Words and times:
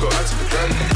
go 0.00 0.08
out 0.08 0.26
to 0.26 0.36
the 0.36 0.50
gun. 0.50 0.95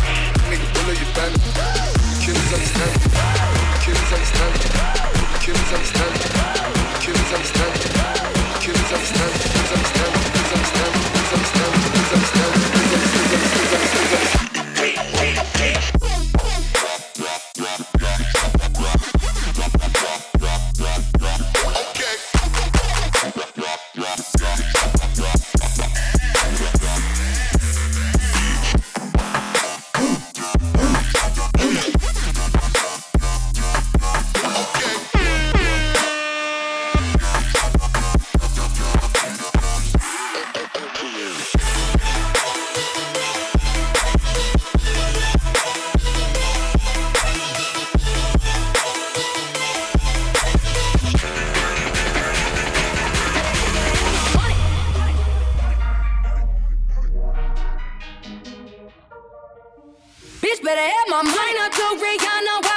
better 60.70 60.82
have 60.82 61.08
my 61.08 61.22
mind 61.22 61.56
up 61.64 61.72
to 61.72 61.82
Rihanna. 61.98 62.69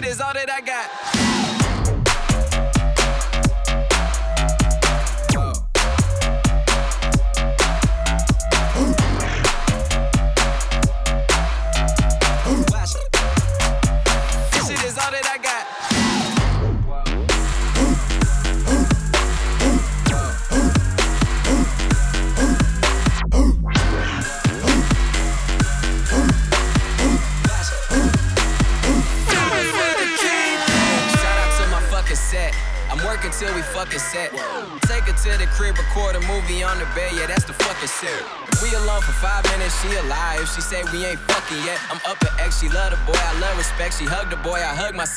shit 0.00 0.10
is 0.10 0.20
all 0.20 0.32
that 0.32 0.50
I 0.50 0.60
got. 0.60 1.39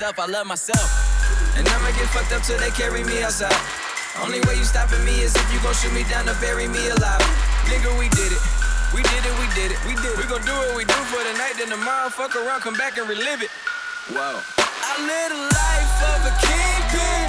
Myself, 0.03 0.19
I 0.19 0.31
love 0.31 0.47
myself. 0.47 1.55
And 1.55 1.63
I'ma 1.63 1.87
get 1.95 2.11
fucked 2.11 2.33
up 2.35 2.43
till 2.43 2.59
they 2.59 2.71
carry 2.75 3.07
me 3.07 3.23
outside. 3.23 3.55
Only 4.19 4.43
way 4.43 4.59
you 4.59 4.67
stopping 4.67 4.99
me 5.05 5.23
is 5.23 5.31
if 5.31 5.47
you 5.53 5.63
gon' 5.63 5.73
shoot 5.73 5.93
me 5.95 6.03
down 6.11 6.25
to 6.27 6.35
bury 6.43 6.67
me 6.67 6.91
alive. 6.91 7.23
Nigga, 7.71 7.87
we 7.95 8.11
did 8.11 8.35
it. 8.35 8.43
We 8.91 8.99
did 8.99 9.23
it, 9.23 9.31
we 9.39 9.47
did 9.55 9.71
it, 9.71 9.79
we 9.87 9.95
did 10.03 10.11
it. 10.11 10.17
We 10.19 10.27
gon' 10.27 10.43
do 10.43 10.51
what 10.51 10.75
we 10.75 10.83
do 10.83 10.99
for 11.07 11.23
the 11.23 11.31
night, 11.39 11.55
then 11.55 11.71
tomorrow 11.71 12.09
fuck 12.11 12.35
around, 12.35 12.59
come 12.67 12.75
back 12.75 12.97
and 12.99 13.07
relive 13.07 13.47
it. 13.47 13.51
Whoa. 14.11 14.43
I 14.59 14.91
live 15.07 15.31
a 15.31 15.41
life 15.55 15.95
of 16.11 16.19
a 16.27 16.33
kingpin. 16.35 17.23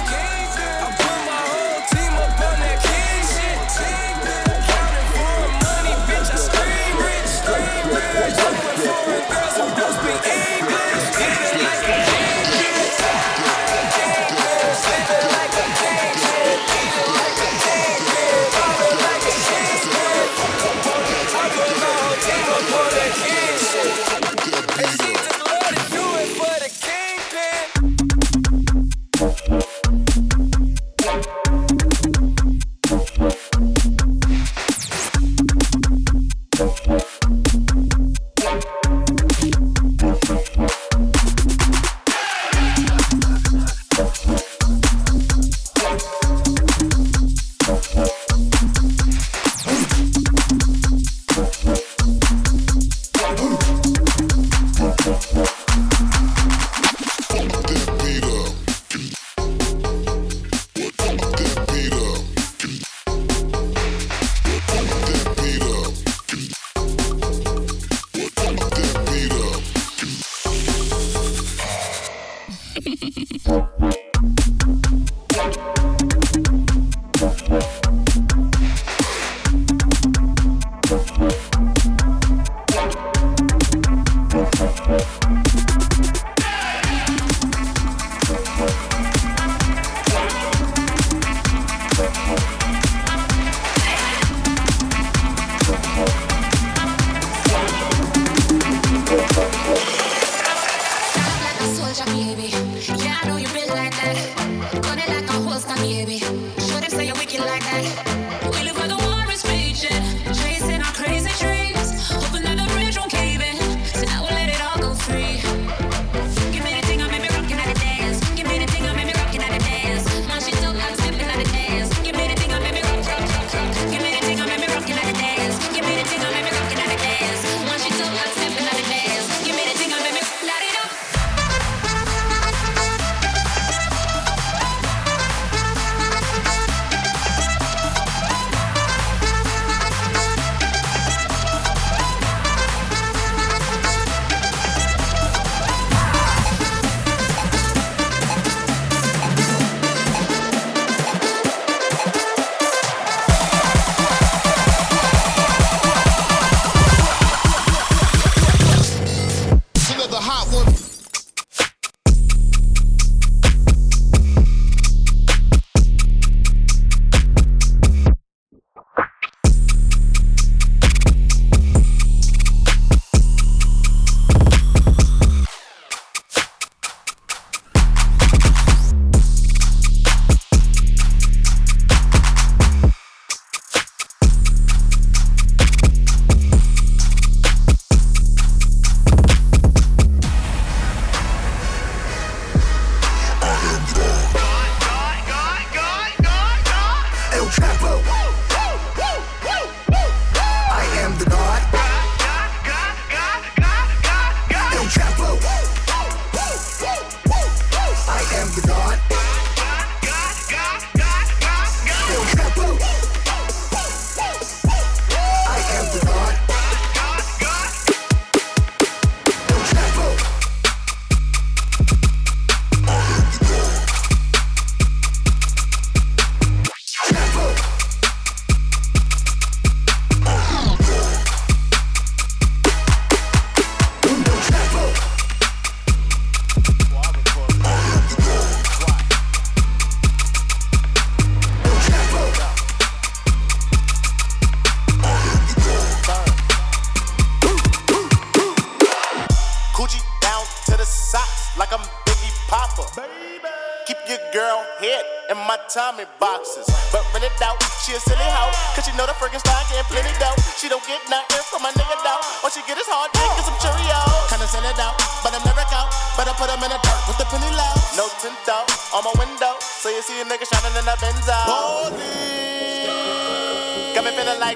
I 0.83 0.91
put 0.99 1.19
my 1.31 1.39
whole 1.47 1.79
team 1.95 2.11
up 2.11 2.35
on 2.43 2.59
that 2.59 2.79
king 2.83 3.23
shit. 3.23 3.55
Counting 4.67 5.09
for 5.15 5.47
money, 5.63 5.95
bitch, 6.11 6.27
I 6.27 6.37
scream 6.43 6.95
rich. 7.07 7.29
Scream 7.39 7.87
rich. 7.95 8.35
Looking 8.35 8.83
for 8.83 9.15
a 9.15 9.23
girl 9.31 9.51
supposed 9.63 9.95
to 9.95 10.11
be 10.11 10.11
English. 10.27 11.07
head 11.23 12.34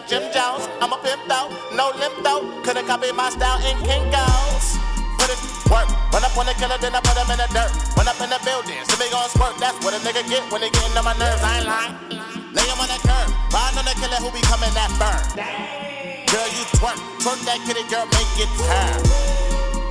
Jim 0.09 0.25
Jones. 0.33 0.65
I'm 0.81 0.91
a 0.91 0.97
pimp 0.97 1.21
though, 1.29 1.53
no 1.71 1.93
limp 1.95 2.23
though. 2.23 2.41
Couldn't 2.63 2.87
copy 2.87 3.11
my 3.13 3.29
style 3.29 3.61
in 3.61 3.77
Kinko's 3.85 4.79
put 5.19 5.29
it 5.29 5.39
work. 5.69 5.87
Run 6.09 6.23
up 6.25 6.33
on 6.33 6.45
the 6.49 6.55
killer, 6.57 6.77
then 6.81 6.95
I 6.95 7.01
put 7.05 7.13
him 7.13 7.29
in 7.29 7.37
the 7.37 7.49
dirt. 7.53 7.69
Run 7.93 8.07
up 8.09 8.17
in 8.17 8.29
the 8.33 8.39
building, 8.41 8.81
see 8.89 8.97
me 8.97 9.07
gon' 9.13 9.29
squirt. 9.29 9.53
That's 9.61 9.77
what 9.85 9.93
a 9.93 9.99
nigga 10.01 10.25
get 10.25 10.41
when 10.49 10.61
they 10.65 10.71
gettin' 10.73 10.97
on 10.97 11.05
my 11.05 11.13
nerves. 11.19 11.43
I 11.45 11.61
ain't 11.61 11.67
lying. 11.69 11.93
Lay 12.55 12.65
him 12.65 12.79
on 12.81 12.89
the 12.89 12.99
curb, 13.05 13.29
ride 13.53 13.75
on 13.77 13.85
the 13.85 13.93
killer 14.01 14.19
who 14.23 14.33
be 14.33 14.41
coming 14.49 14.73
that 14.73 14.89
burn. 14.97 15.21
Girl, 16.33 16.49
you 16.49 16.63
twerk, 16.81 16.97
twerk 17.21 17.39
that 17.45 17.61
kitty, 17.67 17.85
girl, 17.93 18.09
make 18.09 18.33
it 18.41 18.49
turn. 18.57 18.97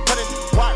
Put 0.03 0.19
it 0.19 0.29
work. 0.51 0.75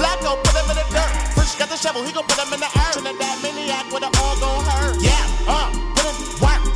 Blacko, 0.00 0.40
put 0.40 0.56
him 0.56 0.72
in 0.72 0.76
the 0.80 0.86
dirt. 0.88 1.12
Fresh 1.36 1.60
got 1.60 1.68
the 1.68 1.76
shovel, 1.76 2.00
he 2.00 2.12
gon' 2.12 2.24
put 2.24 2.40
him 2.40 2.52
in 2.56 2.60
the 2.60 2.70
earth. 2.72 2.96
Trinidad 2.96 3.36
maniac 3.44 3.84
with 3.92 4.00
the 4.00 4.10
all 4.24 4.36
gon' 4.40 4.64
hurt. 4.64 4.96
Yeah, 5.04 5.20
uh. 5.44 5.91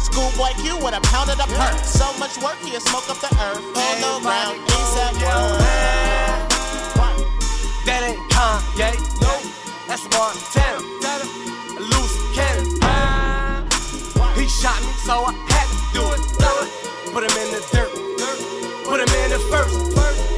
Schoolboy 0.06 0.52
Q 0.62 0.78
with 0.78 0.94
a 0.94 1.00
pound 1.10 1.30
of 1.30 1.36
the 1.36 1.48
perk. 1.58 1.74
So 1.84 2.06
much 2.18 2.38
work, 2.38 2.56
he'll 2.62 2.80
smoke 2.80 3.10
up 3.10 3.18
the 3.18 3.30
earth. 3.42 3.60
Pull 3.74 4.22
around, 4.22 4.56
ASAP, 4.70 5.14
yo. 5.20 5.36
That 7.86 8.02
ain't 8.02 8.18
Kanye, 8.30 8.98
no, 9.22 9.34
that's 9.86 10.02
Montana. 10.10 10.80
A 11.76 11.82
loose 11.90 12.16
cannon. 12.34 12.66
He 14.34 14.46
shot 14.48 14.80
me, 14.82 14.92
so 15.06 15.26
I 15.26 15.32
had 15.50 15.66
to 15.70 15.78
do 15.94 16.02
it. 16.14 16.22
Put 17.12 17.22
him 17.24 17.36
in 17.42 17.48
the 17.54 17.62
dirt, 17.72 17.92
put 18.84 18.98
him 19.00 19.08
in 19.22 19.30
the 19.30 19.38
first. 19.50 19.76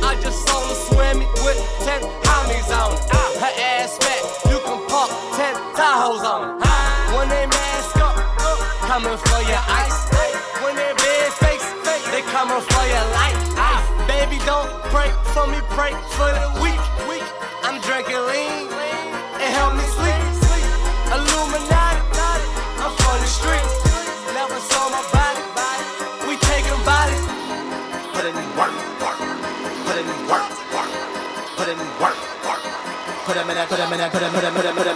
I 0.05 0.15
just 0.23 0.47
saw 0.47 0.61
him 0.61 0.77
swimming 0.89 1.29
with 1.45 1.59
ten 1.85 2.01
homies 2.23 2.71
on 2.71 2.93
it. 2.95 3.01
Her 3.41 3.53
ass 3.61 3.99
fat, 3.99 4.23
you 4.51 4.59
can 4.61 4.79
park 4.89 5.11
ten 5.37 5.55
Tahoes 5.75 6.25
on 6.25 6.57
it. 6.57 6.58
Coming 8.99 9.19
for 9.31 9.43
your 9.47 9.63
ice. 9.71 10.11
When 10.59 10.75
they 10.75 10.91
big 10.99 11.31
face, 11.39 11.67
they 12.11 12.23
coming 12.35 12.59
for 12.59 12.85
your 12.91 13.07
life. 13.15 13.39
Baby, 14.11 14.43
don't 14.43 14.71
pray 14.91 15.11
for 15.31 15.47
me, 15.47 15.59
pray 15.71 15.95
for 16.19 16.27
the 16.35 16.47
weak. 16.59 16.83
I'm 17.63 17.79
drinking 17.87 18.19
lean, 18.27 18.67
it 19.39 19.51
help 19.55 19.79
me 19.79 19.87
sleep. 19.95 20.19
Illuminati, 21.15 22.11
I'm 22.83 22.93
from 22.99 23.19
the 23.23 23.31
streets. 23.39 23.75
Never 24.35 24.59
saw 24.67 24.91
my 24.91 25.03
body, 25.15 25.47
we 26.27 26.35
taking 26.51 26.81
bodies. 26.83 27.23
Put 28.15 28.27
in 28.27 28.35
work, 28.59 28.75
work, 28.99 29.19
put 29.87 29.97
in 30.03 30.09
work, 30.27 30.47
work, 30.75 30.91
put 31.55 31.69
in 31.71 31.79
work, 32.03 32.19
work. 32.47 32.63
Put 33.29 33.37
in 33.37 33.45
put 33.45 33.53
in 33.55 33.69
put 33.69 33.79
him, 33.79 33.91
put 33.91 34.43
him, 34.43 34.55
put 34.55 34.65
him, 34.65 34.75
put 34.75 34.87
him, 34.87 34.88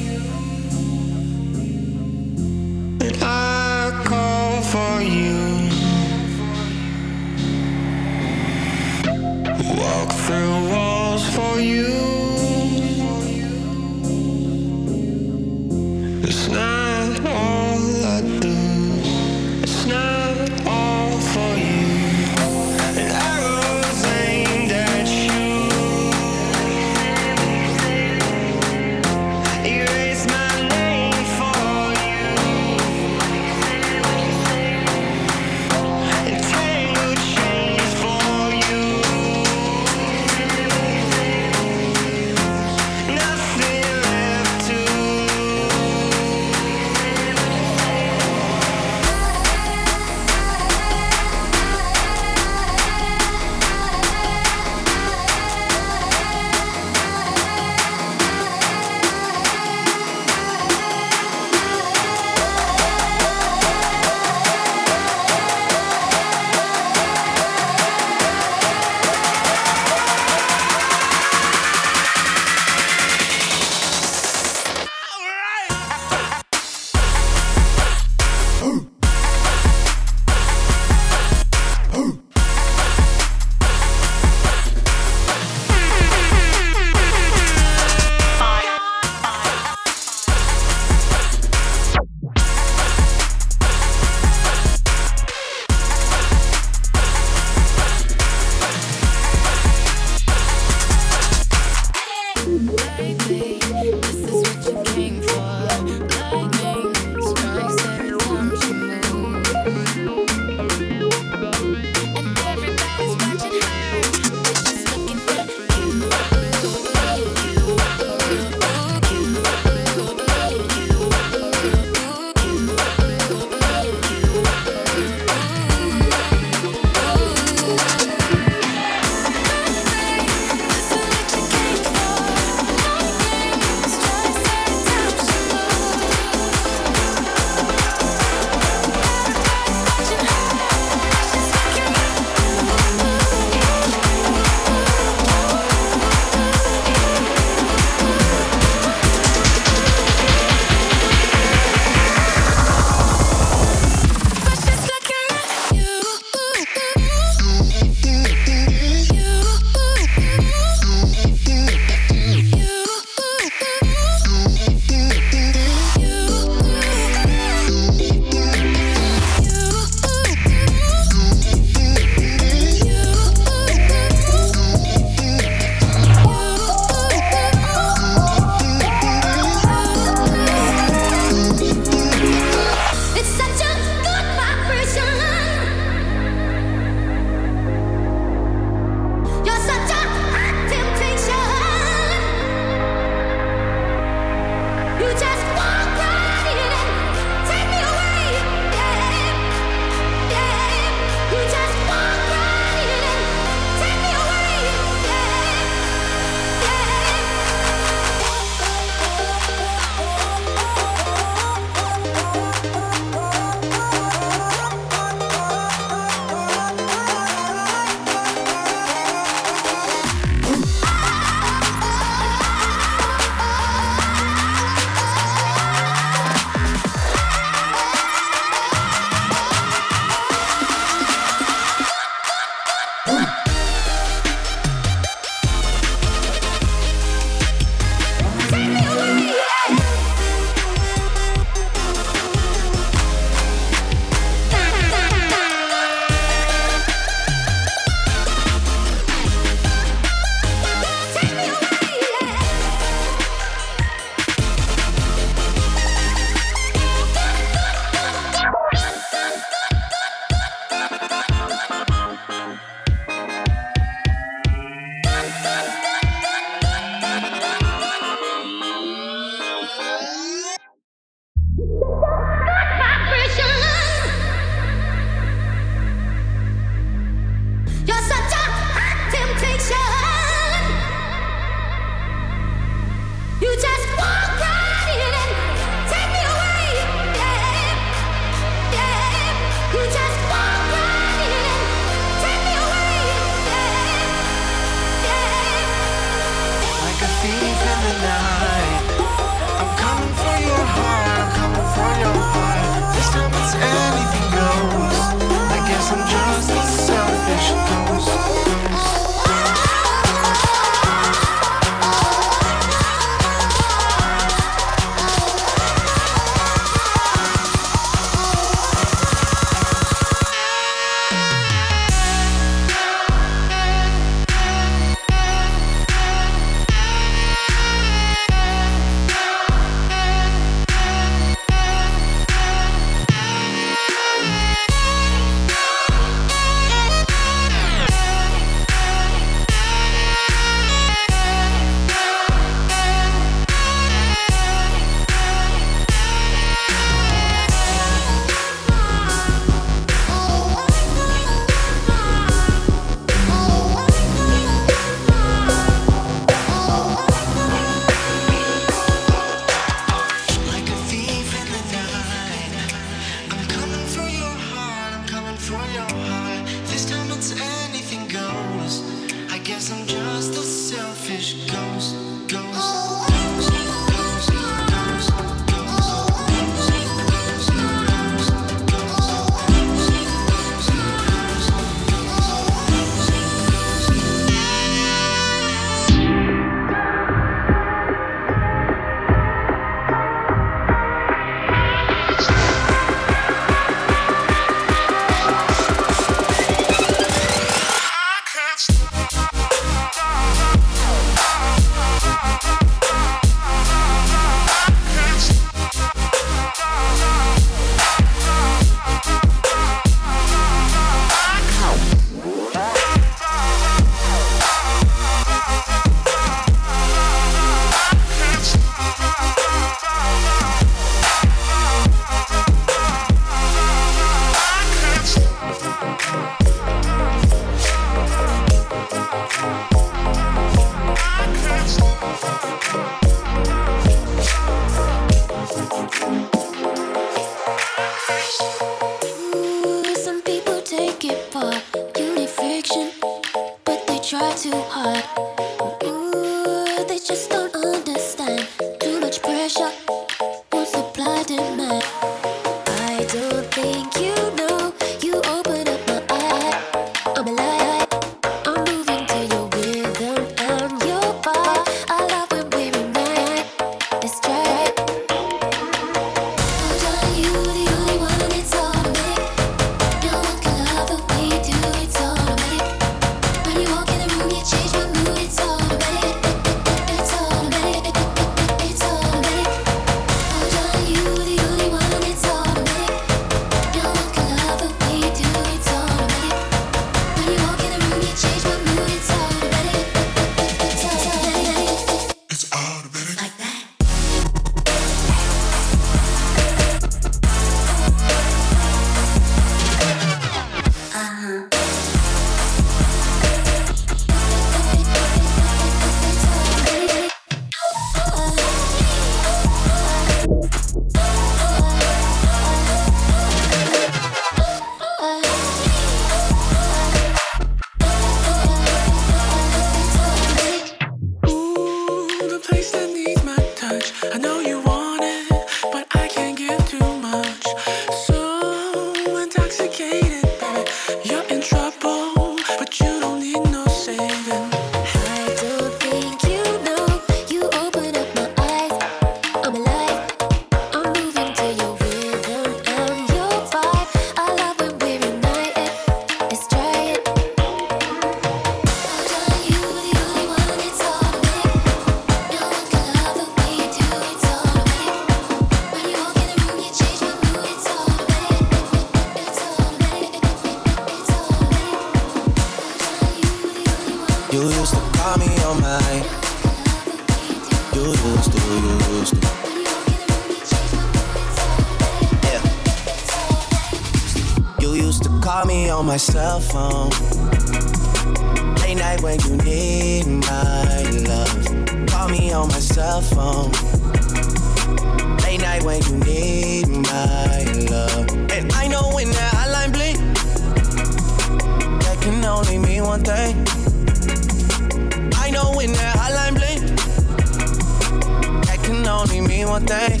one 599.52 599.66
thing. 599.66 600.00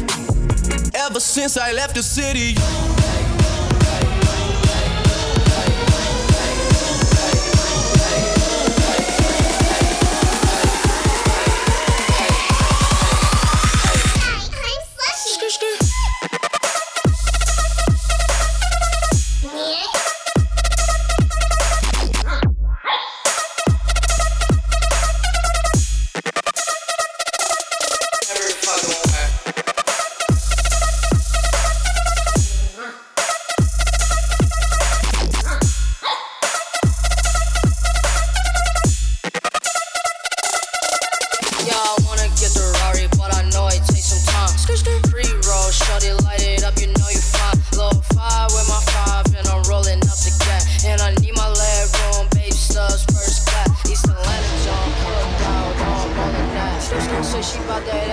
Ever 0.94 1.20
since 1.20 1.58
I 1.58 1.72
left 1.72 1.94
the 1.94 2.02
city, 2.02 2.54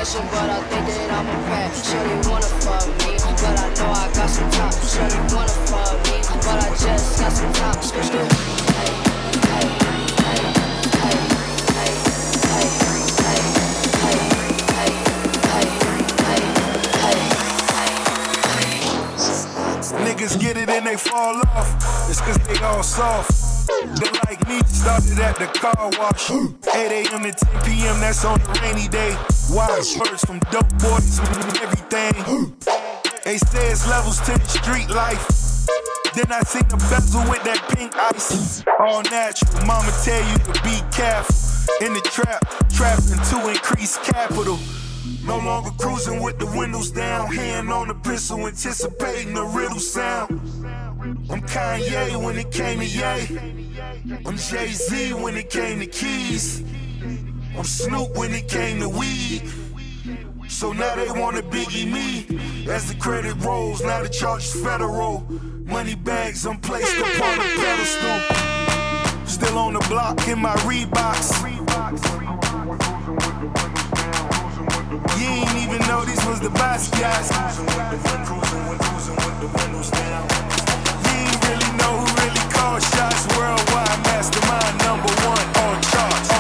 special, 0.10 0.24
but 0.32 0.50
I 0.50 0.62
think 0.70 0.88
that 0.88 1.12
I'm 1.12 1.28
a. 1.28 1.40
Shorty 1.76 2.16
wanna 2.30 2.46
fuck 2.64 2.88
me, 3.00 3.12
but 3.42 3.56
I 3.60 3.68
know 3.76 3.92
I 3.92 4.08
got 4.14 4.30
some 4.30 4.50
time. 4.52 4.72
Shorty 4.72 5.20
wanna 5.34 5.56
fuck 5.68 5.94
me, 6.08 6.18
but 6.44 6.60
I 6.64 6.70
just 6.78 7.20
got 7.20 7.32
some 7.32 7.54
hey, 8.80 8.90
hey, 9.50 9.68
hey, 10.24 10.44
hey, 10.96 11.18
hey, 14.76 15.68
hey, 16.24 16.40
hey. 17.00 17.30
Niggas 20.06 20.36
get 20.40 20.58
it 20.58 20.70
and 20.70 20.86
they 20.86 20.96
fall 20.96 21.36
off. 21.56 21.76
It's 22.10 22.22
cause 22.22 22.38
they 22.48 22.58
all 22.64 22.84
soft. 22.84 23.49
They 23.70 24.12
like 24.28 24.48
me 24.48 24.60
started 24.66 25.20
at 25.20 25.38
the 25.38 25.48
car 25.60 25.90
wash. 26.00 26.32
8 26.32 26.36
a.m. 26.76 27.24
to 27.24 27.32
10 27.32 27.62
p.m. 27.64 28.00
That's 28.00 28.26
on 28.26 28.42
a 28.42 28.62
rainy 28.62 28.88
day. 28.88 29.16
Wild 29.52 29.86
words 30.00 30.26
from 30.26 30.40
dope 30.52 30.70
boys 30.80 31.20
with 31.22 31.62
everything. 31.62 32.56
They 33.24 33.38
say 33.38 33.72
it's 33.72 33.88
levels 33.88 34.20
to 34.22 34.34
the 34.38 34.48
street 34.48 34.90
life. 34.90 35.68
Then 36.16 36.26
I 36.32 36.42
seen 36.42 36.68
the 36.68 36.78
bezel 36.90 37.22
with 37.30 37.44
that 37.44 37.62
pink 37.70 37.96
ice. 37.96 38.64
All 38.80 39.04
natural. 39.04 39.66
Mama 39.66 39.92
tell 40.04 40.24
you 40.32 40.38
to 40.40 40.64
be 40.64 40.82
careful. 40.92 41.36
In 41.86 41.94
the 41.94 42.02
trap, 42.02 42.42
trapping 42.74 43.22
to 43.30 43.50
increase 43.50 43.98
capital. 44.00 44.58
No 45.24 45.38
longer 45.38 45.70
cruising 45.78 46.22
with 46.22 46.40
the 46.40 46.48
windows 46.58 46.90
down, 46.90 47.32
hand 47.32 47.72
on 47.72 47.88
the 47.88 47.94
pistol, 47.94 48.48
anticipating 48.48 49.34
the 49.36 49.44
riddle 49.44 49.80
sound. 49.80 50.42
I'm 51.30 51.42
Kanye 51.42 52.22
when 52.22 52.38
it 52.40 52.52
came 52.52 52.80
to 52.80 52.86
Ye. 52.86 53.59
I'm 54.26 54.38
Jay 54.38 54.68
Z 54.68 55.14
when 55.14 55.38
it 55.38 55.50
came 55.50 55.80
to 55.80 55.86
keys. 55.86 56.64
I'm 57.58 57.64
Snoop 57.64 58.16
when 58.18 58.34
it 58.34 58.48
came 58.48 58.80
to 58.82 58.90
weed. 58.90 59.44
So 60.48 60.74
now 60.74 60.96
they 60.96 61.10
wanna 61.12 61.42
biggie 61.42 61.90
me. 61.92 62.68
As 62.70 62.92
the 62.92 62.96
credit 63.00 63.36
rolls, 63.46 63.82
now 63.82 64.04
the 64.04 64.10
charge 64.10 64.44
is 64.44 64.54
federal. 64.62 65.26
Money 65.66 65.96
bags, 65.96 66.46
I'm 66.46 66.58
placed 66.60 66.98
upon 66.98 67.40
a 67.40 67.44
pedestal. 67.44 68.20
Still 69.26 69.58
on 69.58 69.74
the 69.74 69.86
block 69.88 70.28
in 70.28 70.40
my 70.40 70.56
Reeboks. 70.68 71.40
You 75.20 75.28
ain't 75.28 75.56
even 75.64 75.88
know 75.88 76.04
these 76.04 76.26
was 76.26 76.40
the 76.42 76.50
Basquiat's. 76.50 77.30
You 81.06 81.12
ain't 81.16 81.46
really 81.46 81.72
know 81.78 82.09
all 82.62 82.80
shots 82.80 83.26
worldwide, 83.38 84.00
mastermind 84.06 84.78
number 84.84 85.12
one 85.26 85.48
on 85.64 85.82
charts. 85.82 86.39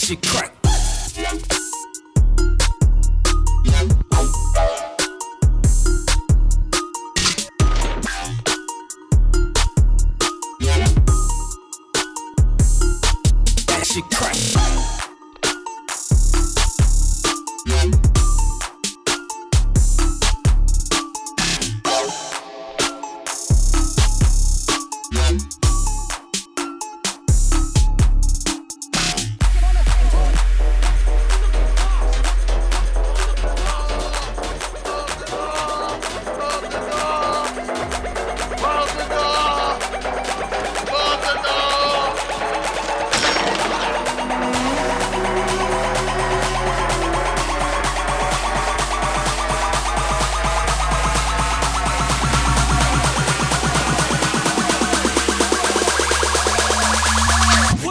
That 0.00 0.06
shit 0.06 0.22
crack. 0.22 0.59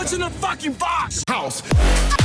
What's 0.09 0.15
in 0.15 0.21
the 0.21 0.39
fucking 0.39 0.73
box? 0.73 1.23
House. 1.27 2.18